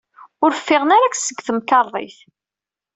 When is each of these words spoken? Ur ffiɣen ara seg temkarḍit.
Ur 0.43 0.51
ffiɣen 0.59 0.89
ara 0.95 1.13
seg 1.15 1.37
temkarḍit. 1.47 2.17